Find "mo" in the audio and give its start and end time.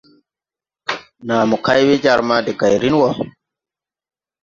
1.49-1.57